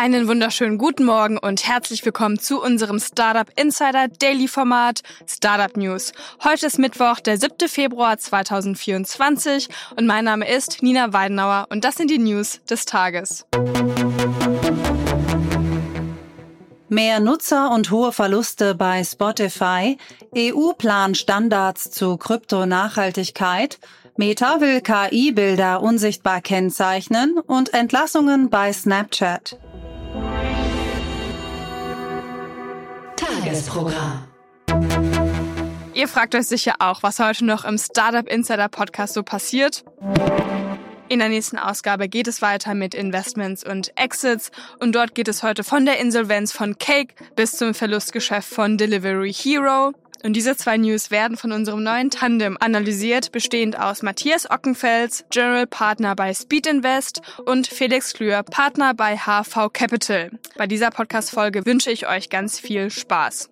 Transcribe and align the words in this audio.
Einen 0.00 0.28
wunderschönen 0.28 0.78
guten 0.78 1.04
Morgen 1.04 1.38
und 1.38 1.66
herzlich 1.66 2.04
willkommen 2.04 2.38
zu 2.38 2.62
unserem 2.62 3.00
Startup 3.00 3.50
Insider 3.56 4.06
Daily 4.06 4.46
Format 4.46 5.02
Startup 5.26 5.76
News. 5.76 6.12
Heute 6.44 6.66
ist 6.66 6.78
Mittwoch, 6.78 7.18
der 7.18 7.36
7. 7.36 7.68
Februar 7.68 8.16
2024 8.16 9.68
und 9.96 10.06
mein 10.06 10.24
Name 10.24 10.48
ist 10.48 10.84
Nina 10.84 11.12
Weidenauer 11.12 11.66
und 11.70 11.82
das 11.82 11.96
sind 11.96 12.12
die 12.12 12.20
News 12.20 12.60
des 12.70 12.84
Tages. 12.84 13.44
Mehr 16.88 17.18
Nutzer 17.18 17.72
und 17.72 17.90
hohe 17.90 18.12
Verluste 18.12 18.76
bei 18.76 19.02
Spotify, 19.02 19.98
EU-Plan 20.32 21.16
Standards 21.16 21.90
zu 21.90 22.16
Kryptonachhaltigkeit, 22.18 23.80
Meta 24.16 24.60
will 24.60 24.80
KI-Bilder 24.80 25.82
unsichtbar 25.82 26.40
kennzeichnen 26.40 27.40
und 27.40 27.74
Entlassungen 27.74 28.48
bei 28.48 28.72
Snapchat. 28.72 29.58
Tagesprogramm. 33.38 34.24
Ihr 35.94 36.08
fragt 36.08 36.34
euch 36.34 36.46
sicher 36.46 36.74
auch, 36.80 37.02
was 37.02 37.18
heute 37.18 37.44
noch 37.44 37.64
im 37.64 37.78
Startup 37.78 38.28
Insider 38.28 38.68
Podcast 38.68 39.14
so 39.14 39.22
passiert. 39.22 39.84
In 41.08 41.20
der 41.20 41.28
nächsten 41.28 41.56
Ausgabe 41.56 42.08
geht 42.08 42.28
es 42.28 42.42
weiter 42.42 42.74
mit 42.74 42.94
Investments 42.94 43.64
und 43.64 43.92
Exits 43.96 44.50
und 44.80 44.94
dort 44.94 45.14
geht 45.14 45.28
es 45.28 45.42
heute 45.42 45.64
von 45.64 45.86
der 45.86 45.98
Insolvenz 46.00 46.52
von 46.52 46.78
Cake 46.78 47.14
bis 47.34 47.52
zum 47.52 47.74
Verlustgeschäft 47.74 48.48
von 48.48 48.76
Delivery 48.76 49.32
Hero. 49.32 49.92
Und 50.22 50.34
diese 50.34 50.56
zwei 50.56 50.76
News 50.76 51.10
werden 51.10 51.36
von 51.36 51.52
unserem 51.52 51.82
neuen 51.82 52.10
Tandem 52.10 52.56
analysiert, 52.60 53.32
bestehend 53.32 53.78
aus 53.78 54.02
Matthias 54.02 54.50
Ockenfels, 54.50 55.24
General 55.30 55.66
Partner 55.66 56.16
bei 56.16 56.34
Speed 56.34 56.66
Invest 56.66 57.22
und 57.44 57.66
Felix 57.66 58.12
Klür, 58.12 58.42
Partner 58.42 58.94
bei 58.94 59.16
HV 59.16 59.72
Capital. 59.72 60.30
Bei 60.56 60.66
dieser 60.66 60.90
Podcast-Folge 60.90 61.66
wünsche 61.66 61.90
ich 61.90 62.08
euch 62.08 62.30
ganz 62.30 62.58
viel 62.58 62.90
Spaß. 62.90 63.50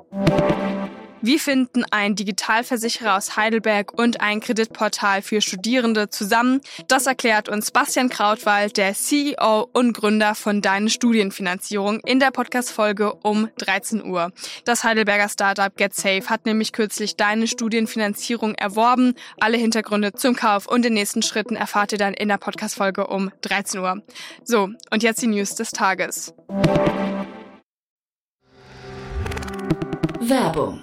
Wie 1.23 1.39
finden 1.39 1.85
ein 1.91 2.15
Digitalversicherer 2.15 3.17
aus 3.17 3.37
Heidelberg 3.37 3.99
und 3.99 4.21
ein 4.21 4.41
Kreditportal 4.41 5.23
für 5.23 5.41
Studierende 5.41 6.11
zusammen? 6.11 6.61
Das 6.89 7.07
erklärt 7.07 7.49
uns 7.49 7.71
Bastian 7.71 8.11
Krautwald, 8.11 8.77
der 8.77 8.93
CEO 8.93 9.69
und 9.73 9.95
Gründer 9.95 10.35
von 10.35 10.61
Deine 10.61 10.91
Studienfinanzierung 10.91 12.01
in 12.01 12.21
der 12.21 12.31
Podcast-Folge 12.33 13.15
um 13.23 13.49
13 13.57 14.05
Uhr. 14.05 14.31
Das 14.67 14.85
Heidelberger 14.85 15.31
Startup 15.31 15.75
GetSafe 15.75 16.29
hat 16.29 16.45
nämlich 16.45 16.73
kürzlich 16.73 17.17
Deine 17.17 17.47
Studienfinanzierung 17.47 18.55
erworben. 18.55 19.15
Alle 19.41 19.57
Hintergründe 19.57 20.13
zum 20.13 20.37
Kauf 20.37 20.67
und 20.67 20.85
den 20.85 20.93
nächsten 20.93 21.23
Schritten 21.23 21.57
erfahrt 21.57 21.93
ihr 21.93 21.99
dann 21.99 22.13
in 22.13 22.29
der 22.29 22.39
Podcast-Folge 22.39 23.07
um 23.07 23.33
13 23.41 23.81
Uhr. 23.81 24.03
So, 24.45 24.69
und 24.91 25.03
jetzt 25.03 25.23
die 25.23 25.29
News 25.29 25.55
des 25.55 25.71
Tages. 25.71 26.35
Werbung. 30.21 30.83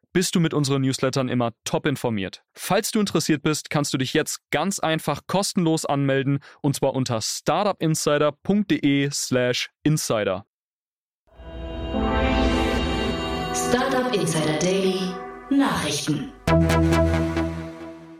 bist 0.13 0.35
du 0.35 0.39
mit 0.39 0.53
unseren 0.53 0.81
Newslettern 0.81 1.29
immer 1.29 1.51
top 1.63 1.85
informiert. 1.85 2.43
Falls 2.53 2.91
du 2.91 2.99
interessiert 2.99 3.43
bist, 3.43 3.69
kannst 3.69 3.93
du 3.93 3.97
dich 3.97 4.13
jetzt 4.13 4.39
ganz 4.51 4.79
einfach 4.79 5.21
kostenlos 5.27 5.85
anmelden 5.85 6.39
und 6.61 6.75
zwar 6.75 6.93
unter 6.93 7.21
startupinsider.de/slash 7.21 9.69
insider. 9.83 10.45
Startup 13.53 14.13
Insider 14.13 14.59
Daily 14.59 14.99
Nachrichten. 15.49 16.31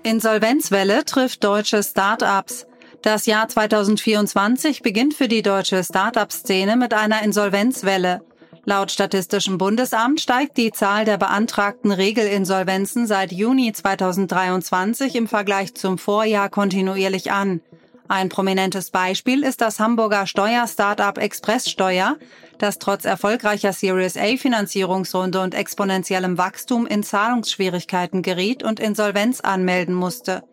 Insolvenzwelle 0.04 1.06
trifft 1.06 1.44
deutsche 1.44 1.84
Startups. 1.84 2.66
Das 3.02 3.26
Jahr 3.26 3.48
2024 3.48 4.82
beginnt 4.82 5.14
für 5.14 5.28
die 5.28 5.42
deutsche 5.42 5.84
Startup-Szene 5.84 6.76
mit 6.76 6.94
einer 6.94 7.24
Insolvenzwelle. 7.24 8.22
Laut 8.64 8.92
Statistischem 8.92 9.58
Bundesamt 9.58 10.22
steigt 10.22 10.56
die 10.56 10.72
Zahl 10.72 11.04
der 11.04 11.18
beantragten 11.18 11.92
Regelinsolvenzen 11.92 13.08
seit 13.08 13.32
Juni 13.32 13.74
2023 13.74 15.16
im 15.16 15.28
Vergleich 15.28 15.74
zum 15.74 15.98
Vorjahr 15.98 16.48
kontinuierlich 16.50 17.32
an. 17.32 17.62
Ein 18.08 18.30
prominentes 18.30 18.92
Beispiel 18.92 19.44
ist 19.44 19.62
das 19.62 19.80
Hamburger 19.80 20.28
Steuer-Startup 20.28 21.18
Expresssteuer, 21.18 22.18
das 22.60 22.78
trotz 22.78 23.06
erfolgreicher 23.06 23.74
Series 23.74 24.16
A 24.16 24.38
Finanzierungsrunde 24.38 25.42
und 25.42 25.56
exponentiellem 25.56 26.38
Wachstum 26.38 26.86
in 26.86 27.02
Zahlungsschwierigkeiten 27.02 28.22
geriet 28.22 28.64
und 28.64 28.80
Insolvenz 28.80 29.40
anmelden 29.40 29.96
musste. 29.96 30.44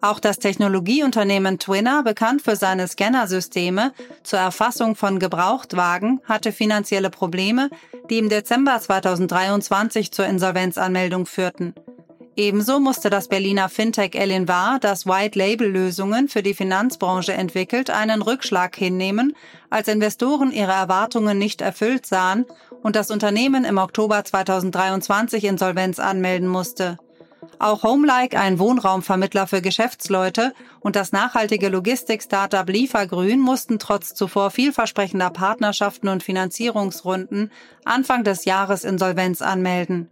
Auch 0.00 0.20
das 0.20 0.38
Technologieunternehmen 0.38 1.58
Twinner, 1.58 2.02
bekannt 2.02 2.42
für 2.42 2.56
seine 2.56 2.86
Scannersysteme 2.86 3.92
zur 4.22 4.38
Erfassung 4.38 4.96
von 4.96 5.18
Gebrauchtwagen, 5.18 6.20
hatte 6.24 6.52
finanzielle 6.52 7.10
Probleme, 7.10 7.70
die 8.10 8.18
im 8.18 8.28
Dezember 8.28 8.78
2023 8.80 10.12
zur 10.12 10.26
Insolvenzanmeldung 10.26 11.26
führten. 11.26 11.74
Ebenso 12.38 12.78
musste 12.78 13.10
das 13.10 13.26
Berliner 13.26 13.68
Fintech 13.68 14.14
Elinvar, 14.14 14.78
das 14.78 15.06
White-Label-Lösungen 15.06 16.28
für 16.28 16.44
die 16.44 16.54
Finanzbranche 16.54 17.32
entwickelt, 17.32 17.90
einen 17.90 18.22
Rückschlag 18.22 18.76
hinnehmen, 18.76 19.34
als 19.70 19.88
Investoren 19.88 20.52
ihre 20.52 20.70
Erwartungen 20.70 21.36
nicht 21.36 21.60
erfüllt 21.60 22.06
sahen 22.06 22.46
und 22.80 22.94
das 22.94 23.10
Unternehmen 23.10 23.64
im 23.64 23.76
Oktober 23.76 24.24
2023 24.24 25.42
Insolvenz 25.42 25.98
anmelden 25.98 26.46
musste. 26.46 26.98
Auch 27.60 27.82
Homelike, 27.82 28.38
ein 28.38 28.60
Wohnraumvermittler 28.60 29.48
für 29.48 29.60
Geschäftsleute, 29.60 30.52
und 30.80 30.94
das 30.94 31.10
nachhaltige 31.10 31.68
Logistik-Startup 31.68 32.68
Liefergrün 32.68 33.40
mussten 33.40 33.80
trotz 33.80 34.14
zuvor 34.14 34.50
vielversprechender 34.50 35.30
Partnerschaften 35.30 36.08
und 36.08 36.22
Finanzierungsrunden 36.22 37.50
Anfang 37.84 38.22
des 38.22 38.44
Jahres 38.44 38.84
Insolvenz 38.84 39.42
anmelden. 39.42 40.08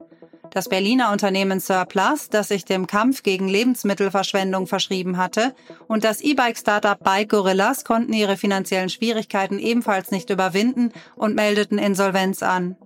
Das 0.50 0.68
Berliner 0.68 1.12
Unternehmen 1.12 1.60
Surplus, 1.60 2.30
das 2.30 2.48
sich 2.48 2.64
dem 2.64 2.86
Kampf 2.86 3.22
gegen 3.22 3.46
Lebensmittelverschwendung 3.46 4.66
verschrieben 4.66 5.16
hatte, 5.16 5.54
und 5.86 6.02
das 6.02 6.20
E-Bike-Startup 6.22 6.98
Bike 6.98 7.28
Gorillas 7.28 7.84
konnten 7.84 8.12
ihre 8.12 8.36
finanziellen 8.36 8.88
Schwierigkeiten 8.88 9.58
ebenfalls 9.58 10.10
nicht 10.10 10.30
überwinden 10.30 10.92
und 11.14 11.34
meldeten 11.34 11.78
Insolvenz 11.78 12.42
an. 12.42 12.76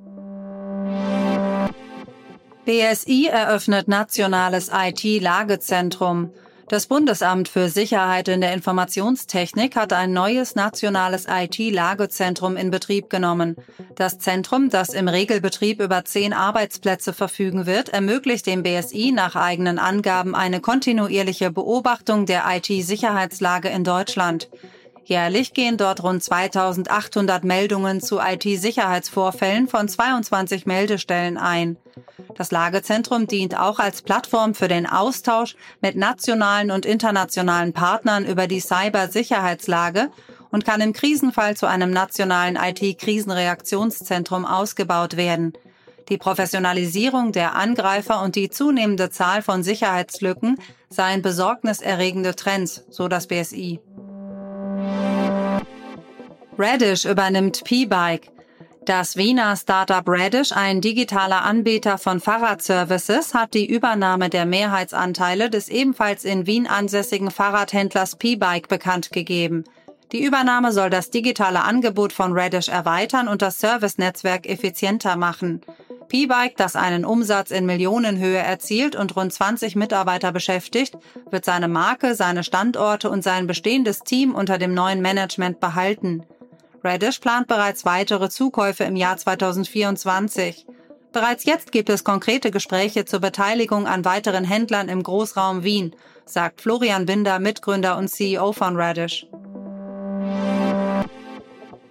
BSI 2.71 3.27
eröffnet 3.27 3.89
nationales 3.89 4.71
IT-Lagezentrum. 4.73 6.31
Das 6.69 6.87
Bundesamt 6.87 7.49
für 7.49 7.69
Sicherheit 7.69 8.29
in 8.29 8.41
der 8.41 8.53
Informationstechnik 8.55 9.75
hat 9.75 9.93
ein 9.93 10.13
neues 10.13 10.55
nationales 10.55 11.27
IT-Lagezentrum 11.29 12.57
in 12.57 12.71
Betrieb 12.71 13.11
genommen. 13.11 13.57
Das 13.97 14.21
Zentrum, 14.21 14.71
das 14.71 14.91
im 14.91 15.09
Regelbetrieb 15.09 15.81
über 15.81 16.05
zehn 16.05 16.33
Arbeitsplätze 16.33 17.13
verfügen 17.13 17.67
wird, 17.67 17.89
ermöglicht 17.89 18.47
dem 18.47 18.63
BSI 18.63 19.11
nach 19.11 19.35
eigenen 19.35 19.81
Angaben 19.81 20.37
eine 20.37 20.61
kontinuierliche 20.61 21.51
Beobachtung 21.51 22.25
der 22.25 22.45
IT-Sicherheitslage 22.47 23.69
in 23.69 23.83
Deutschland. 23.83 24.49
Jährlich 25.11 25.55
gehen 25.55 25.77
dort 25.77 26.05
rund 26.05 26.23
2800 26.23 27.43
Meldungen 27.43 28.01
zu 28.01 28.21
IT-Sicherheitsvorfällen 28.21 29.67
von 29.67 29.89
22 29.89 30.67
Meldestellen 30.67 31.37
ein. 31.37 31.77
Das 32.37 32.53
Lagezentrum 32.53 33.27
dient 33.27 33.59
auch 33.59 33.81
als 33.81 34.03
Plattform 34.03 34.55
für 34.55 34.69
den 34.69 34.87
Austausch 34.87 35.57
mit 35.81 35.97
nationalen 35.97 36.71
und 36.71 36.87
internationalen 36.87 37.73
Partnern 37.73 38.25
über 38.25 38.47
die 38.47 38.61
Cybersicherheitslage 38.61 40.13
und 40.53 40.65
kann 40.65 40.81
im 40.81 40.93
Krisenfall 40.93 41.57
zu 41.57 41.67
einem 41.67 41.91
nationalen 41.91 42.55
IT-Krisenreaktionszentrum 42.55 44.45
ausgebaut 44.45 45.17
werden. 45.17 45.55
Die 46.09 46.19
Professionalisierung 46.19 47.33
der 47.33 47.57
Angreifer 47.57 48.23
und 48.23 48.37
die 48.37 48.49
zunehmende 48.49 49.11
Zahl 49.11 49.43
von 49.43 49.65
Sicherheitslücken 49.65 50.57
seien 50.89 51.21
besorgniserregende 51.21 52.37
Trends, 52.37 52.85
so 52.91 53.09
das 53.09 53.27
BSI. 53.27 53.81
Radish 56.63 57.07
übernimmt 57.07 57.65
P-Bike. 57.65 58.29
Das 58.85 59.17
Wiener 59.17 59.57
Startup 59.57 60.05
Radish, 60.07 60.53
ein 60.53 60.83
digitaler 60.83 61.43
Anbieter 61.43 61.97
von 61.97 62.21
Fahrradservices, 62.21 63.33
hat 63.33 63.55
die 63.55 63.65
Übernahme 63.65 64.29
der 64.29 64.45
Mehrheitsanteile 64.45 65.49
des 65.49 65.71
ebenfalls 65.71 66.27
in 66.27 66.47
Wien 66.47 66.67
ansässigen 66.67 67.31
Fahrradhändlers 67.31 68.17
P-Bike 68.17 68.69
bekannt 68.69 69.11
gegeben. 69.11 69.65
Die 70.13 70.23
Übernahme 70.23 70.73
soll 70.73 70.91
das 70.91 71.09
digitale 71.09 71.63
Angebot 71.63 72.13
von 72.13 72.39
Radish 72.39 72.69
erweitern 72.69 73.27
und 73.29 73.41
das 73.41 73.59
Servicenetzwerk 73.59 74.47
effizienter 74.47 75.17
machen. 75.17 75.63
P-Bike, 76.09 76.59
das 76.59 76.77
einen 76.77 77.07
Umsatz 77.07 77.53
in 77.53 77.65
Millionenhöhe 77.65 78.37
erzielt 78.37 78.97
und 78.97 79.17
rund 79.17 79.33
20 79.33 79.77
Mitarbeiter 79.77 80.31
beschäftigt, 80.31 80.99
wird 81.31 81.47
seine 81.47 81.69
Marke, 81.69 82.15
seine 82.15 82.45
Standorte 82.45 83.09
und 83.09 83.25
sein 83.25 83.47
bestehendes 83.47 84.01
Team 84.01 84.35
unter 84.35 84.59
dem 84.59 84.75
neuen 84.75 85.01
Management 85.01 85.59
behalten. 85.59 86.27
Radish 86.83 87.21
plant 87.21 87.47
bereits 87.47 87.85
weitere 87.85 88.31
Zukäufe 88.31 88.85
im 88.85 88.97
Jahr 88.97 89.17
2024. 89.17 90.67
Bereits 91.13 91.45
jetzt 91.45 91.73
gibt 91.73 91.91
es 91.91 92.05
konkrete 92.05 92.51
Gespräche 92.51 93.05
zur 93.05 93.21
Beteiligung 93.21 93.87
an 93.87 94.05
weiteren 94.07 94.45
Händlern 94.45 94.89
im 94.89 95.03
Großraum 95.03 95.63
Wien, 95.63 95.95
sagt 96.25 96.63
Florian 96.63 97.05
Binder, 97.05 97.39
Mitgründer 97.39 97.99
und 97.99 98.09
CEO 98.09 98.53
von 98.53 98.77
Radish. 98.77 99.27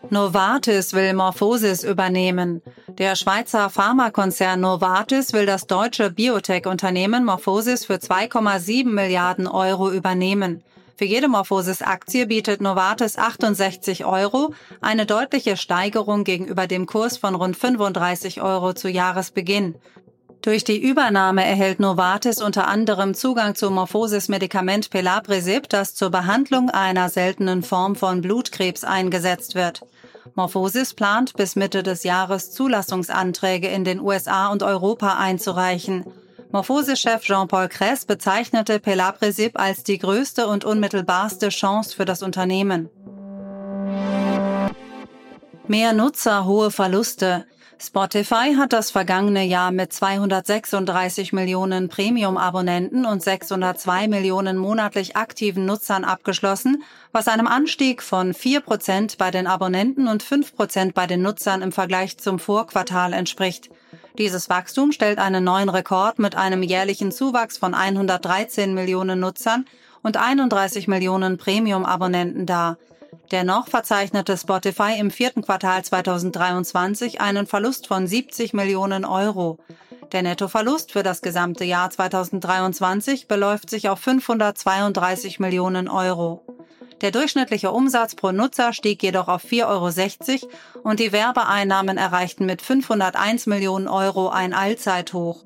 Novartis 0.09 0.93
will 0.93 1.13
Morphosis 1.13 1.83
übernehmen. 1.83 2.63
Der 2.87 3.15
Schweizer 3.15 3.69
Pharmakonzern 3.69 4.59
Novartis 4.59 5.33
will 5.33 5.45
das 5.45 5.67
deutsche 5.67 6.09
Biotech-Unternehmen 6.09 7.25
Morphosis 7.25 7.85
für 7.85 7.97
2,7 7.97 8.87
Milliarden 8.87 9.45
Euro 9.45 9.91
übernehmen. 9.91 10.63
Für 10.99 11.05
jede 11.05 11.29
Morphosis-Aktie 11.29 12.27
bietet 12.27 12.59
Novartis 12.59 13.17
68 13.17 14.03
Euro, 14.03 14.53
eine 14.81 15.05
deutliche 15.05 15.55
Steigerung 15.55 16.25
gegenüber 16.25 16.67
dem 16.67 16.87
Kurs 16.87 17.15
von 17.15 17.35
rund 17.35 17.55
35 17.55 18.41
Euro 18.41 18.73
zu 18.73 18.89
Jahresbeginn. 18.89 19.75
Durch 20.41 20.65
die 20.65 20.77
Übernahme 20.77 21.45
erhält 21.45 21.79
Novartis 21.79 22.41
unter 22.41 22.67
anderem 22.67 23.13
Zugang 23.13 23.55
zum 23.55 23.75
Morphosis-Medikament 23.75 24.89
Pelabresib, 24.89 25.69
das 25.69 25.95
zur 25.95 26.09
Behandlung 26.09 26.69
einer 26.69 27.07
seltenen 27.07 27.63
Form 27.63 27.95
von 27.95 28.19
Blutkrebs 28.19 28.83
eingesetzt 28.83 29.55
wird. 29.55 29.83
Morphosis 30.35 30.95
plant 30.95 31.33
bis 31.37 31.55
Mitte 31.55 31.81
des 31.81 32.03
Jahres 32.03 32.51
Zulassungsanträge 32.51 33.69
in 33.69 33.85
den 33.85 34.01
USA 34.01 34.49
und 34.49 34.63
Europa 34.63 35.15
einzureichen. 35.17 36.03
Morphosis-Chef 36.51 37.21
Jean-Paul 37.21 37.67
Kress 37.67 38.05
bezeichnete 38.05 38.79
Pelabresib 38.79 39.59
als 39.59 39.83
die 39.83 39.99
größte 39.99 40.47
und 40.47 40.65
unmittelbarste 40.65 41.49
Chance 41.49 41.95
für 41.95 42.05
das 42.05 42.23
Unternehmen. 42.23 42.89
Mehr 45.67 45.93
Nutzer, 45.93 46.45
hohe 46.45 46.71
Verluste. 46.71 47.45
Spotify 47.77 48.55
hat 48.57 48.73
das 48.73 48.89
vergangene 48.89 49.45
Jahr 49.45 49.71
mit 49.71 49.93
236 49.93 51.33
Millionen 51.33 51.87
Premium-Abonnenten 51.87 53.05
und 53.05 53.21
602 53.21 54.07
Millionen 54.07 54.57
monatlich 54.57 55.15
aktiven 55.15 55.67
Nutzern 55.67 56.03
abgeschlossen, 56.03 56.83
was 57.11 57.27
einem 57.27 57.45
Anstieg 57.45 58.01
von 58.01 58.33
4 58.33 58.61
Prozent 58.61 59.19
bei 59.19 59.29
den 59.29 59.45
Abonnenten 59.45 60.07
und 60.07 60.23
5 60.23 60.55
Prozent 60.55 60.95
bei 60.95 61.05
den 61.05 61.21
Nutzern 61.21 61.61
im 61.61 61.71
Vergleich 61.71 62.17
zum 62.17 62.39
Vorquartal 62.39 63.13
entspricht. 63.13 63.69
Dieses 64.19 64.49
Wachstum 64.49 64.91
stellt 64.91 65.17
einen 65.17 65.45
neuen 65.45 65.69
Rekord 65.69 66.19
mit 66.19 66.35
einem 66.35 66.61
jährlichen 66.61 67.13
Zuwachs 67.13 67.57
von 67.57 67.73
113 67.73 68.73
Millionen 68.73 69.21
Nutzern 69.21 69.65
und 70.03 70.17
31 70.17 70.89
Millionen 70.89 71.37
Premium-Abonnenten 71.37 72.45
dar. 72.45 72.77
Dennoch 73.31 73.69
verzeichnete 73.69 74.35
Spotify 74.35 74.99
im 74.99 75.09
vierten 75.09 75.41
Quartal 75.41 75.85
2023 75.85 77.21
einen 77.21 77.47
Verlust 77.47 77.87
von 77.87 78.07
70 78.07 78.51
Millionen 78.51 79.05
Euro. 79.05 79.57
Der 80.11 80.21
Nettoverlust 80.21 80.91
für 80.91 81.03
das 81.03 81.21
gesamte 81.21 81.63
Jahr 81.63 81.89
2023 81.89 83.29
beläuft 83.29 83.69
sich 83.69 83.87
auf 83.87 84.01
532 84.01 85.39
Millionen 85.39 85.87
Euro. 85.87 86.43
Der 87.01 87.11
durchschnittliche 87.11 87.71
Umsatz 87.71 88.15
pro 88.15 88.31
Nutzer 88.31 88.73
stieg 88.73 89.01
jedoch 89.01 89.29
auf 89.29 89.43
4,60 89.45 90.43
Euro 90.43 90.49
und 90.83 90.99
die 90.99 91.13
Werbeeinnahmen 91.13 91.97
erreichten 91.97 92.45
mit 92.45 92.61
501 92.61 93.45
Millionen 93.45 93.87
Euro 93.87 94.27
ein 94.29 94.53
Allzeithoch. 94.53 95.45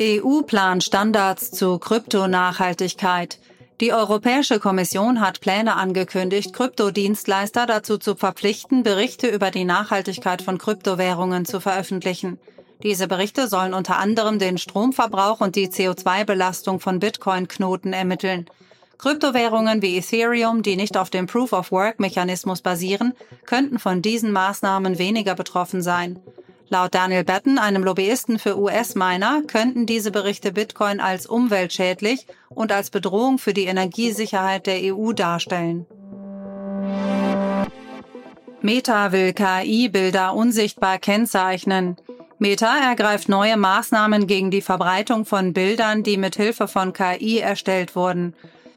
EU-Plan 0.00 0.80
Standards 0.80 1.50
zu 1.52 1.78
Kryptonachhaltigkeit. 1.78 3.38
Die 3.80 3.92
Europäische 3.92 4.60
Kommission 4.60 5.20
hat 5.20 5.40
Pläne 5.40 5.76
angekündigt, 5.76 6.52
Kryptodienstleister 6.52 7.66
dazu 7.66 7.96
zu 7.96 8.16
verpflichten, 8.16 8.82
Berichte 8.82 9.28
über 9.28 9.50
die 9.50 9.64
Nachhaltigkeit 9.64 10.42
von 10.42 10.58
Kryptowährungen 10.58 11.44
zu 11.44 11.58
veröffentlichen. 11.58 12.38
Diese 12.82 13.08
Berichte 13.08 13.48
sollen 13.48 13.72
unter 13.72 13.98
anderem 13.98 14.38
den 14.38 14.58
Stromverbrauch 14.58 15.40
und 15.40 15.56
die 15.56 15.68
CO2-Belastung 15.68 16.80
von 16.80 17.00
Bitcoin-Knoten 17.00 17.92
ermitteln. 17.92 18.46
Kryptowährungen 18.98 19.82
wie 19.82 19.96
Ethereum, 19.96 20.62
die 20.62 20.76
nicht 20.76 20.96
auf 20.96 21.10
dem 21.10 21.26
Proof-of-Work-Mechanismus 21.26 22.62
basieren, 22.62 23.14
könnten 23.46 23.78
von 23.78 24.02
diesen 24.02 24.32
Maßnahmen 24.32 24.98
weniger 24.98 25.34
betroffen 25.34 25.82
sein. 25.82 26.20
Laut 26.68 26.94
Daniel 26.94 27.24
Batten, 27.24 27.58
einem 27.58 27.84
Lobbyisten 27.84 28.38
für 28.38 28.58
US-Miner, 28.58 29.42
könnten 29.46 29.86
diese 29.86 30.10
Berichte 30.10 30.50
Bitcoin 30.50 30.98
als 30.98 31.26
umweltschädlich 31.26 32.26
und 32.48 32.72
als 32.72 32.90
Bedrohung 32.90 33.38
für 33.38 33.52
die 33.52 33.66
Energiesicherheit 33.66 34.66
der 34.66 34.94
EU 34.94 35.12
darstellen. 35.12 35.86
Meta 38.62 39.12
will 39.12 39.34
KI-Bilder 39.34 40.32
unsichtbar 40.32 40.98
kennzeichnen. 40.98 41.96
Meta 42.38 42.78
ergreift 42.78 43.28
neue 43.28 43.58
Maßnahmen 43.58 44.26
gegen 44.26 44.50
die 44.50 44.62
Verbreitung 44.62 45.26
von 45.26 45.52
Bildern, 45.52 46.02
die 46.02 46.16
mit 46.16 46.36
Hilfe 46.36 46.66
von 46.66 46.94
KI 46.94 47.40
erstellt 47.40 47.94
wurden. 47.94 48.34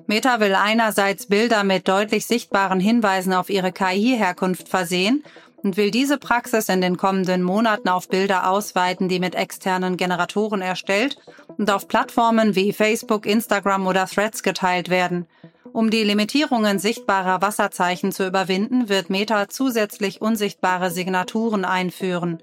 Meta 0.09 0.39
will 0.39 0.55
einerseits 0.55 1.25
Bilder 1.25 1.65
mit 1.65 1.89
deutlich 1.89 2.25
sichtbaren 2.25 2.79
Hinweisen 2.79 3.33
auf 3.33 3.49
ihre 3.49 3.73
KI-Herkunft 3.73 4.69
versehen 4.69 5.21
und 5.63 5.75
will 5.75 5.91
diese 5.91 6.17
Praxis 6.17 6.69
in 6.69 6.79
den 6.79 6.95
kommenden 6.95 7.43
Monaten 7.43 7.89
auf 7.89 8.07
Bilder 8.07 8.49
ausweiten, 8.49 9.09
die 9.09 9.19
mit 9.19 9.35
externen 9.35 9.97
Generatoren 9.97 10.61
erstellt 10.61 11.17
und 11.57 11.69
auf 11.69 11.89
Plattformen 11.89 12.55
wie 12.55 12.71
Facebook, 12.71 13.25
Instagram 13.25 13.85
oder 13.85 14.07
Threads 14.07 14.43
geteilt 14.43 14.89
werden. 14.89 15.27
Um 15.73 15.89
die 15.89 16.05
Limitierungen 16.05 16.79
sichtbarer 16.79 17.41
Wasserzeichen 17.41 18.13
zu 18.13 18.25
überwinden, 18.25 18.87
wird 18.87 19.09
Meta 19.09 19.49
zusätzlich 19.49 20.21
unsichtbare 20.21 20.89
Signaturen 20.89 21.65
einführen. 21.65 22.41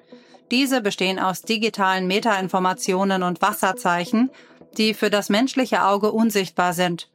Diese 0.50 0.82
bestehen 0.82 1.18
aus 1.18 1.40
digitalen 1.40 2.06
Metainformationen 2.06 3.22
und 3.22 3.40
Wasserzeichen, 3.40 4.30
die 4.76 4.92
für 4.92 5.08
das 5.08 5.30
menschliche 5.30 5.84
Auge 5.86 6.12
unsichtbar 6.12 6.74
sind. 6.74 7.08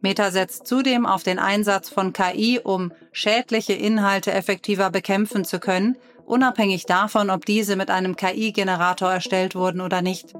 Meta 0.00 0.30
setzt 0.30 0.66
zudem 0.66 1.06
auf 1.06 1.22
den 1.22 1.38
Einsatz 1.38 1.88
von 1.88 2.12
KI, 2.12 2.60
um 2.62 2.92
schädliche 3.12 3.72
Inhalte 3.72 4.32
effektiver 4.32 4.90
bekämpfen 4.90 5.44
zu 5.44 5.58
können, 5.58 5.96
unabhängig 6.24 6.86
davon, 6.86 7.30
ob 7.30 7.44
diese 7.46 7.74
mit 7.74 7.90
einem 7.90 8.14
KI-Generator 8.14 9.12
erstellt 9.12 9.54
wurden 9.54 9.80
oder 9.80 10.02
nicht. 10.02 10.34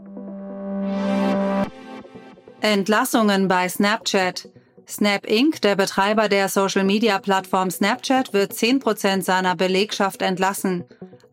Entlassungen 2.60 3.48
bei 3.48 3.68
Snapchat. 3.68 4.48
Snap 4.86 5.26
Inc., 5.26 5.60
der 5.62 5.74
Betreiber 5.74 6.28
der 6.28 6.48
Social-Media-Plattform 6.48 7.70
Snapchat, 7.70 8.32
wird 8.32 8.52
10% 8.52 9.22
seiner 9.22 9.56
Belegschaft 9.56 10.22
entlassen. 10.22 10.84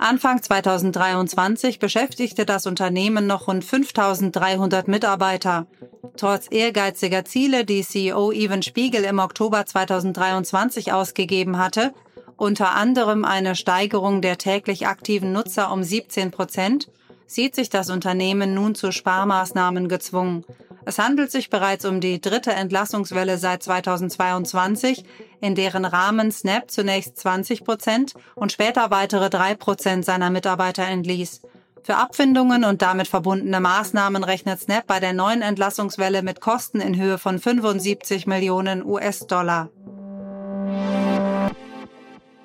Anfang 0.01 0.41
2023 0.41 1.77
beschäftigte 1.77 2.45
das 2.45 2.65
Unternehmen 2.65 3.27
noch 3.27 3.49
rund 3.49 3.65
5300 3.65 4.87
Mitarbeiter. 4.87 5.67
Trotz 6.15 6.47
ehrgeiziger 6.49 7.25
Ziele, 7.25 7.65
die 7.65 7.83
CEO 7.83 8.31
Evan 8.31 8.63
Spiegel 8.63 9.03
im 9.03 9.19
Oktober 9.19 9.65
2023 9.65 10.93
ausgegeben 10.93 11.57
hatte, 11.57 11.93
unter 12.37 12.75
anderem 12.75 13.25
eine 13.25 13.55
Steigerung 13.55 14.21
der 14.21 14.37
täglich 14.37 14.87
aktiven 14.87 15.33
Nutzer 15.33 15.69
um 15.69 15.83
17 15.83 16.31
Prozent, 16.31 16.89
sieht 17.27 17.53
sich 17.53 17.69
das 17.69 17.89
Unternehmen 17.89 18.53
nun 18.53 18.75
zu 18.75 18.93
Sparmaßnahmen 18.93 19.89
gezwungen. 19.89 20.45
Es 20.85 20.97
handelt 20.97 21.29
sich 21.29 21.49
bereits 21.49 21.83
um 21.83 21.99
die 21.99 22.21
dritte 22.21 22.51
Entlassungswelle 22.51 23.37
seit 23.37 23.63
2022, 23.63 25.03
in 25.41 25.55
deren 25.55 25.85
Rahmen 25.85 26.31
Snap 26.31 26.69
zunächst 26.69 27.17
20 27.17 27.63
Prozent 27.63 28.13
und 28.35 28.51
später 28.51 28.91
weitere 28.91 29.29
drei 29.29 29.55
Prozent 29.55 30.05
seiner 30.05 30.29
Mitarbeiter 30.29 30.83
entließ. 30.83 31.41
Für 31.83 31.95
Abfindungen 31.95 32.65
und 32.65 32.81
damit 32.81 33.07
verbundene 33.07 33.59
Maßnahmen 33.59 34.23
rechnet 34.23 34.59
Snap 34.59 34.85
bei 34.85 34.99
der 34.99 35.13
neuen 35.13 35.41
Entlassungswelle 35.41 36.21
mit 36.21 36.41
Kosten 36.41 36.81
in 36.81 36.97
Höhe 36.97 37.17
von 37.17 37.39
75 37.39 38.27
Millionen 38.27 38.85
US-Dollar. 38.85 39.69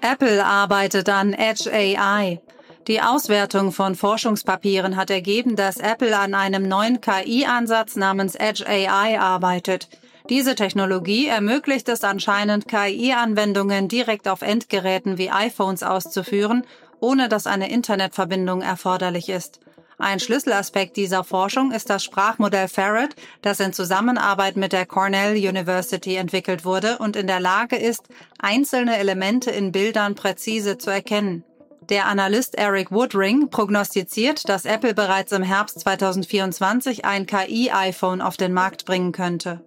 Apple 0.01 0.45
arbeitet 0.45 1.09
an 1.09 1.33
Edge 1.33 1.73
AI. 1.73 2.41
Die 2.87 3.01
Auswertung 3.01 3.73
von 3.73 3.95
Forschungspapieren 3.95 4.97
hat 4.97 5.09
ergeben, 5.09 5.57
dass 5.57 5.79
Apple 5.79 6.17
an 6.17 6.35
einem 6.35 6.69
neuen 6.69 7.01
KI-Ansatz 7.01 7.97
namens 7.97 8.35
Edge 8.35 8.67
AI 8.67 9.19
arbeitet. 9.19 9.89
Diese 10.31 10.55
Technologie 10.55 11.27
ermöglicht 11.27 11.87
es 11.91 12.03
anscheinend, 12.03 12.67
KI-Anwendungen 12.67 13.89
direkt 13.89 14.27
auf 14.27 14.41
Endgeräten 14.41 15.19
wie 15.19 15.31
iPhones 15.31 15.83
auszuführen, 15.83 16.65
ohne 16.99 17.29
dass 17.29 17.47
eine 17.47 17.71
Internetverbindung 17.71 18.63
erforderlich 18.63 19.29
ist. 19.29 19.61
Ein 19.99 20.21
Schlüsselaspekt 20.21 20.97
dieser 20.97 21.25
Forschung 21.25 21.73
ist 21.73 21.91
das 21.91 22.03
Sprachmodell 22.05 22.69
Ferret, 22.69 23.15
das 23.43 23.61
in 23.61 23.75
Zusammenarbeit 23.75 24.57
mit 24.57 24.73
der 24.73 24.87
Cornell 24.87 25.37
University 25.37 26.17
entwickelt 26.17 26.65
wurde 26.65 26.97
und 26.99 27.17
in 27.17 27.27
der 27.27 27.41
Lage 27.41 27.77
ist, 27.77 28.09
einzelne 28.39 28.97
Elemente 28.97 29.51
in 29.51 29.73
Bildern 29.73 30.15
präzise 30.15 30.79
zu 30.79 30.89
erkennen. 30.89 31.45
Der 31.91 32.07
Analyst 32.07 32.55
Eric 32.55 32.91
Woodring 32.91 33.51
prognostiziert, 33.51 34.49
dass 34.49 34.65
Apple 34.65 34.95
bereits 34.95 35.33
im 35.33 35.43
Herbst 35.43 35.81
2024 35.81 37.05
ein 37.05 37.27
KI-iPhone 37.27 38.23
auf 38.23 38.39
den 38.39 38.55
Markt 38.55 38.87
bringen 38.87 39.13
könnte 39.13 39.61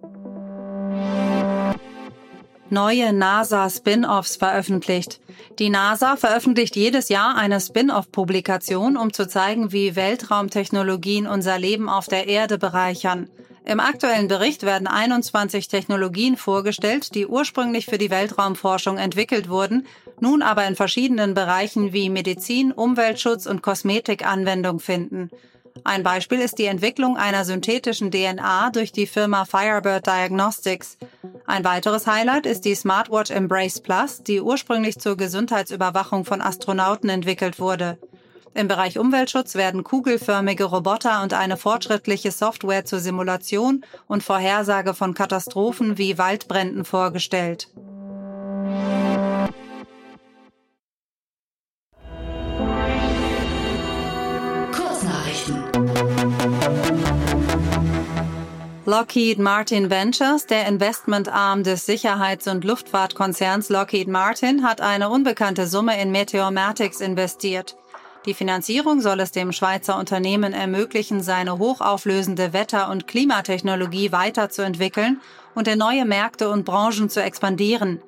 neue 2.72 3.14
NASA-Spin-offs 3.14 4.36
veröffentlicht. 4.36 5.20
Die 5.60 5.70
NASA 5.70 6.16
veröffentlicht 6.16 6.76
jedes 6.76 7.10
Jahr 7.10 7.36
eine 7.36 7.60
Spin-off-Publikation, 7.60 8.98
um 8.98 9.14
zu 9.14 9.28
zeigen, 9.28 9.72
wie 9.72 9.96
Weltraumtechnologien 9.96 11.28
unser 11.28 11.58
Leben 11.58 11.90
auf 11.90 12.08
der 12.08 12.28
Erde 12.28 12.58
bereichern. 12.58 13.30
Im 13.66 13.82
aktuellen 13.82 14.30
Bericht 14.30 14.64
werden 14.64 14.88
21 14.88 15.68
Technologien 15.68 16.38
vorgestellt, 16.38 17.14
die 17.16 17.28
ursprünglich 17.28 17.86
für 17.86 17.98
die 17.98 18.10
Weltraumforschung 18.10 18.98
entwickelt 18.98 19.50
wurden, 19.50 19.86
nun 20.22 20.42
aber 20.42 20.66
in 20.66 20.78
verschiedenen 20.78 21.34
Bereichen 21.34 21.92
wie 21.92 22.10
Medizin, 22.10 22.72
Umweltschutz 22.72 23.46
und 23.46 23.62
Kosmetik 23.62 24.26
Anwendung 24.26 24.80
finden. 24.80 25.30
Ein 25.84 26.04
Beispiel 26.04 26.40
ist 26.40 26.58
die 26.58 26.66
Entwicklung 26.66 27.18
einer 27.18 27.46
synthetischen 27.46 28.12
DNA 28.12 28.72
durch 28.72 28.92
die 28.92 29.08
Firma 29.08 29.46
Firebird 29.46 30.06
Diagnostics. 30.06 30.98
Ein 31.46 31.64
weiteres 31.64 32.08
Highlight 32.08 32.46
ist 32.46 32.66
die 32.66 32.76
Smartwatch 32.76 33.32
Embrace 33.32 33.82
Plus, 33.82 34.24
die 34.24 34.42
ursprünglich 34.42 35.00
zur 35.00 35.18
Gesundheitsüberwachung 35.18 36.26
von 36.26 36.42
Astronauten 36.42 37.10
entwickelt 37.10 37.60
wurde. 37.60 37.98
Im 38.54 38.68
Bereich 38.68 38.98
Umweltschutz 38.98 39.56
werden 39.56 39.84
kugelförmige 39.84 40.64
Roboter 40.64 41.22
und 41.22 41.34
eine 41.34 41.58
fortschrittliche 41.58 42.32
Software 42.32 42.86
zur 42.86 43.00
Simulation 43.00 43.86
und 44.08 44.24
Vorhersage 44.24 44.94
von 44.94 45.14
Katastrophen 45.14 45.98
wie 45.98 46.18
Waldbränden 46.18 46.84
vorgestellt. 46.84 47.70
Lockheed 58.90 59.38
Martin 59.38 59.90
Ventures, 59.90 60.46
der 60.46 60.66
Investmentarm 60.66 61.64
des 61.64 61.86
Sicherheits- 61.86 62.48
und 62.48 62.64
Luftfahrtkonzerns 62.64 63.68
Lockheed 63.68 64.08
Martin, 64.08 64.64
hat 64.64 64.80
eine 64.80 65.10
unbekannte 65.10 65.68
Summe 65.68 66.02
in 66.02 66.10
Meteormatics 66.10 67.02
investiert. 67.02 67.76
Die 68.26 68.34
Finanzierung 68.34 69.02
soll 69.02 69.20
es 69.20 69.34
dem 69.34 69.52
Schweizer 69.52 70.00
Unternehmen 70.00 70.54
ermöglichen, 70.54 71.22
seine 71.22 71.58
hochauflösende 71.58 72.54
Wetter- 72.54 72.90
und 72.90 73.08
Klimatechnologie 73.10 74.14
weiterzuentwickeln 74.14 75.20
und 75.54 75.68
in 75.68 75.80
neue 75.80 76.06
Märkte 76.06 76.50
und 76.50 76.64
Branchen 76.64 77.10
zu 77.10 77.22
expandieren. 77.22 78.02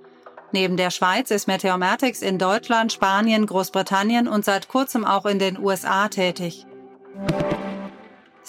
Neben 0.53 0.77
der 0.77 0.91
Schweiz 0.91 1.29
ist 1.29 1.50
Meteormatics 1.50 2.21
in 2.21 2.38
Deutschland, 2.38 2.93
Spanien, 2.93 3.48
Großbritannien 3.48 4.29
und 4.29 4.45
seit 4.45 4.69
kurzem 4.69 5.03
auch 5.03 5.25
in 5.25 5.39
den 5.39 5.59
USA 5.59 6.07
tätig. 6.07 6.65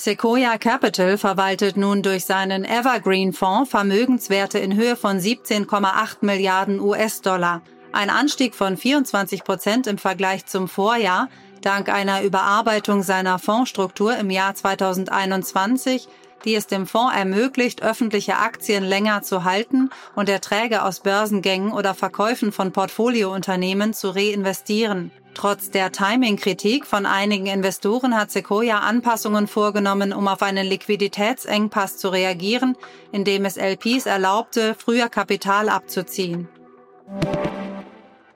Sequoia 0.03 0.57
Capital 0.57 1.19
verwaltet 1.19 1.77
nun 1.77 2.03
durch 2.03 2.25
seinen 2.25 2.65
Evergreen 2.65 3.35
Fonds 3.35 3.69
Vermögenswerte 3.69 4.59
in 4.59 4.75
Höhe 4.75 4.97
von 4.97 5.19
17,8 5.19 6.17
Milliarden 6.23 6.81
US-Dollar, 6.81 7.61
ein 7.93 8.09
Anstieg 8.09 8.55
von 8.55 8.79
24 8.79 9.45
Prozent 9.45 9.87
im 9.87 9.99
Vergleich 9.99 10.47
zum 10.47 10.69
Vorjahr, 10.69 11.29
dank 11.61 11.91
einer 11.91 12.23
Überarbeitung 12.23 13.03
seiner 13.03 13.39
Fondsstruktur 13.39 14.17
im 14.17 14.31
Jahr 14.31 14.55
2021, 14.55 16.09
die 16.47 16.55
es 16.55 16.67
dem 16.67 16.87
Fonds 16.87 17.15
ermöglicht, 17.15 17.83
öffentliche 17.83 18.39
Aktien 18.39 18.83
länger 18.83 19.21
zu 19.21 19.45
halten 19.45 19.91
und 20.17 20.31
Erträge 20.31 20.83
aus 20.83 21.01
Börsengängen 21.01 21.73
oder 21.73 21.93
Verkäufen 21.93 22.53
von 22.53 22.73
Portfoliounternehmen 22.73 23.93
zu 23.93 24.09
reinvestieren. 24.09 25.11
Trotz 25.41 25.71
der 25.71 25.91
Timing-Kritik 25.91 26.85
von 26.85 27.07
einigen 27.07 27.47
Investoren 27.47 28.15
hat 28.15 28.31
Sequoia 28.31 28.81
Anpassungen 28.81 29.47
vorgenommen, 29.47 30.13
um 30.13 30.29
auf 30.29 30.43
einen 30.43 30.67
Liquiditätsengpass 30.67 31.97
zu 31.97 32.11
reagieren, 32.11 32.77
indem 33.11 33.47
es 33.47 33.57
LPs 33.57 34.05
erlaubte, 34.05 34.77
früher 34.79 35.09
Kapital 35.09 35.71
abzuziehen. 35.71 36.47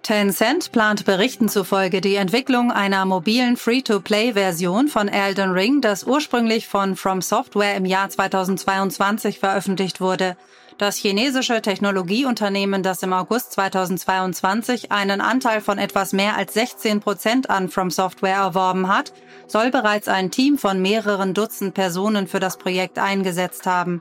Tencent 0.02 0.72
plant 0.72 1.04
Berichten 1.04 1.50
zufolge 1.50 2.00
die 2.00 2.14
Entwicklung 2.14 2.72
einer 2.72 3.04
mobilen 3.04 3.58
Free-to-Play-Version 3.58 4.88
von 4.88 5.08
Elden 5.08 5.50
Ring, 5.50 5.82
das 5.82 6.04
ursprünglich 6.04 6.68
von 6.68 6.96
From 6.96 7.20
Software 7.20 7.76
im 7.76 7.84
Jahr 7.84 8.08
2022 8.08 9.40
veröffentlicht 9.40 10.00
wurde. 10.00 10.38
Das 10.76 10.96
chinesische 10.96 11.62
Technologieunternehmen, 11.62 12.82
das 12.82 13.02
im 13.04 13.12
August 13.12 13.52
2022 13.52 14.90
einen 14.90 15.20
Anteil 15.20 15.60
von 15.60 15.78
etwas 15.78 16.12
mehr 16.12 16.36
als 16.36 16.54
16 16.54 16.98
Prozent 16.98 17.48
an 17.48 17.68
From 17.68 17.92
Software 17.92 18.36
erworben 18.36 18.88
hat, 18.88 19.12
soll 19.46 19.70
bereits 19.70 20.08
ein 20.08 20.32
Team 20.32 20.58
von 20.58 20.82
mehreren 20.82 21.32
Dutzend 21.32 21.74
Personen 21.74 22.26
für 22.26 22.40
das 22.40 22.58
Projekt 22.58 22.98
eingesetzt 22.98 23.66
haben. 23.66 24.00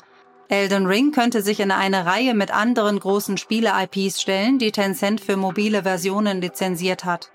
Elden 0.49 0.87
Ring 0.87 1.11
könnte 1.11 1.43
sich 1.43 1.59
in 1.59 1.71
eine 1.71 2.07
Reihe 2.07 2.33
mit 2.33 2.51
anderen 2.51 2.99
großen 2.99 3.37
Spiele-IPs 3.37 4.19
stellen, 4.19 4.57
die 4.57 4.71
Tencent 4.71 5.21
für 5.21 5.37
mobile 5.37 5.83
Versionen 5.83 6.41
lizenziert 6.41 7.05
hat. 7.05 7.29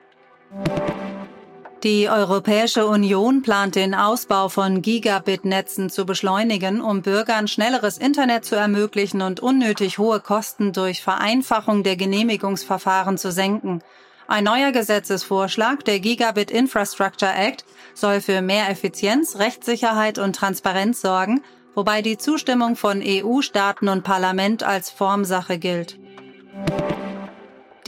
Die 1.85 2.09
Europäische 2.09 2.89
Union 2.89 3.43
plant 3.43 3.77
den 3.77 3.95
Ausbau 3.95 4.49
von 4.49 4.83
Gigabit-Netzen 4.83 5.91
zu 5.91 6.07
beschleunigen, 6.07 6.81
um 6.81 7.03
Bürgern 7.03 7.47
schnelleres 7.47 7.99
Internet 7.99 8.45
zu 8.45 8.57
ermöglichen 8.57 9.23
und 9.23 9.39
unnötig 9.39 9.99
hohe 9.99 10.19
Kosten 10.19 10.73
durch 10.73 11.05
Vereinfachung 11.05 11.85
der 11.85 11.95
Genehmigungsverfahren 11.95 13.17
zu 13.17 13.31
senken. 13.31 13.81
Ein 14.27 14.43
neuer 14.43 14.73
Gesetzesvorschlag, 14.73 15.85
der 15.85 16.01
Gigabit 16.01 16.51
Infrastructure 16.51 17.33
Act, 17.33 17.65
soll 17.95 18.21
für 18.21 18.43
mehr 18.43 18.69
Effizienz, 18.71 19.37
Rechtssicherheit 19.37 20.19
und 20.19 20.35
Transparenz 20.35 21.01
sorgen, 21.01 21.43
wobei 21.77 22.03
die 22.03 22.19
Zustimmung 22.19 22.75
von 22.75 23.01
EU-Staaten 23.05 23.89
und 23.89 24.03
Parlament 24.03 24.65
als 24.65 24.91
Formsache 24.91 25.59
gilt. 25.59 25.97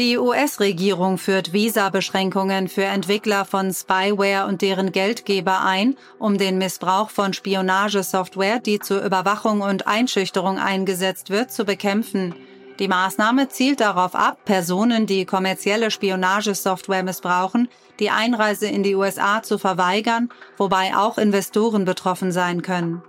Die 0.00 0.16
US-Regierung 0.16 1.18
führt 1.18 1.52
Visa-Beschränkungen 1.52 2.68
für 2.68 2.84
Entwickler 2.84 3.44
von 3.44 3.70
Spyware 3.70 4.46
und 4.46 4.62
deren 4.62 4.92
Geldgeber 4.92 5.62
ein, 5.62 5.94
um 6.18 6.38
den 6.38 6.56
Missbrauch 6.56 7.10
von 7.10 7.34
Spionagesoftware, 7.34 8.60
die 8.60 8.78
zur 8.78 9.02
Überwachung 9.04 9.60
und 9.60 9.86
Einschüchterung 9.86 10.58
eingesetzt 10.58 11.28
wird, 11.28 11.52
zu 11.52 11.66
bekämpfen. 11.66 12.34
Die 12.78 12.88
Maßnahme 12.88 13.50
zielt 13.50 13.80
darauf 13.80 14.14
ab, 14.14 14.38
Personen, 14.46 15.04
die 15.04 15.26
kommerzielle 15.26 15.90
Spionagesoftware 15.90 17.02
missbrauchen, 17.02 17.68
die 17.98 18.08
Einreise 18.08 18.68
in 18.68 18.82
die 18.82 18.94
USA 18.94 19.42
zu 19.42 19.58
verweigern, 19.58 20.30
wobei 20.56 20.96
auch 20.96 21.18
Investoren 21.18 21.84
betroffen 21.84 22.32
sein 22.32 22.62
können. 22.62 23.02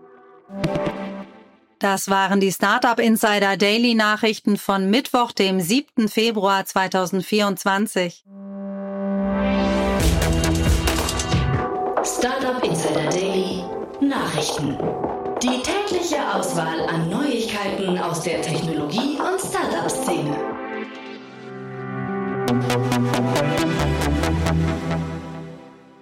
Das 1.82 2.12
waren 2.12 2.40
die 2.40 2.52
Startup 2.52 3.00
Insider 3.00 3.58
Daily 3.58 3.96
Nachrichten 3.96 4.58
von 4.58 4.92
Mittwoch, 4.92 5.32
dem 5.32 5.60
7. 5.60 6.10
Februar 6.10 6.64
2024. 6.64 8.24
Startup 12.04 12.64
Insider 12.64 13.10
Daily 13.10 13.64
Nachrichten. 14.00 14.78
Die 15.42 15.60
tägliche 15.64 16.18
Auswahl 16.32 16.82
an 16.88 17.10
Neuigkeiten 17.10 17.98
aus 17.98 18.22
der 18.22 18.44
Technologie- 18.44 19.18
und 19.18 19.40
Startup-Szene. 19.42 20.38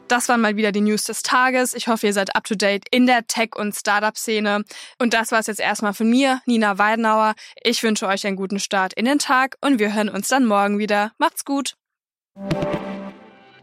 Das 0.10 0.28
waren 0.28 0.42
mal 0.42 0.56
wieder 0.56 0.72
die 0.72 0.82
News 0.82 1.04
des 1.04 1.22
Tages. 1.22 1.76
Ich 1.76 1.88
hoffe, 1.88 2.08
ihr 2.08 2.14
seid 2.14 2.36
up 2.36 2.44
to 2.44 2.56
date 2.56 2.84
in 2.90 3.06
der 3.06 3.28
Tech- 3.28 3.56
und 3.56 3.76
Startup-Szene. 3.76 4.64
Und 4.98 5.14
das 5.14 5.32
war 5.32 5.40
es 5.40 5.46
jetzt 5.46 5.60
erstmal 5.60 5.94
von 5.94 6.10
mir, 6.10 6.42
Nina 6.48 6.80
Weidenauer. 6.80 7.36
Ich 7.64 7.84
wünsche 7.84 8.08
euch 8.08 8.26
einen 8.26 8.36
guten 8.36 8.60
Start 8.60 8.94
in 8.94 9.06
den 9.06 9.20
Tag 9.20 9.58
und 9.62 9.78
wir 9.78 9.94
hören 9.94 10.10
uns 10.10 10.28
dann 10.28 10.46
morgen 10.46 10.80
wieder. 10.80 11.12
Macht's 11.20 11.46
gut. 11.46 11.76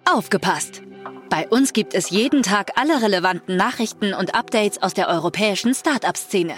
Aufgepasst! 0.05 0.83
Bei 1.31 1.49
uns 1.49 1.73
gibt 1.73 1.95
es 1.95 2.11
jeden 2.11 2.45
Tag 2.45 2.79
alle 2.79 3.03
relevanten 3.03 3.57
Nachrichten 3.57 4.15
und 4.15 4.37
Updates 4.37 4.81
aus 4.81 4.95
der 4.95 5.09
europäischen 5.09 5.75
Startup-Szene. 5.75 6.55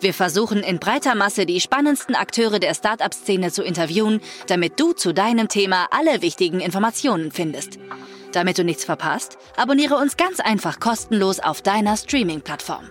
Wir 0.00 0.12
versuchen 0.12 0.64
in 0.64 0.80
breiter 0.80 1.14
Masse 1.14 1.46
die 1.46 1.60
spannendsten 1.60 2.16
Akteure 2.16 2.58
der 2.58 2.74
Startup-Szene 2.74 3.52
zu 3.52 3.62
interviewen, 3.62 4.20
damit 4.48 4.80
du 4.80 4.92
zu 4.92 5.14
deinem 5.14 5.46
Thema 5.46 5.86
alle 5.92 6.20
wichtigen 6.20 6.58
Informationen 6.58 7.30
findest. 7.30 7.78
Damit 8.32 8.58
du 8.58 8.64
nichts 8.64 8.84
verpasst, 8.84 9.38
abonniere 9.56 9.96
uns 9.96 10.16
ganz 10.16 10.40
einfach 10.40 10.80
kostenlos 10.80 11.40
auf 11.40 11.62
deiner 11.62 11.96
Streaming-Plattform. 11.96 12.90